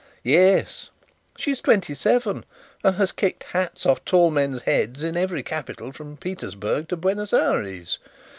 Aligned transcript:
"Yes. 0.23 0.89
She 1.37 1.51
is 1.51 1.61
twenty 1.61 1.93
seven 1.93 2.43
and 2.83 2.95
has 2.95 3.11
kicked 3.11 3.43
hats 3.43 3.85
off 3.85 4.03
tall 4.03 4.31
men's 4.31 4.63
heads 4.63 5.03
in 5.03 5.15
every 5.15 5.43
capital 5.43 5.91
from 5.91 6.17
Petersburg 6.17 6.87
to 6.87 6.97
Buenos 6.97 7.33
Ayres! 7.33 7.99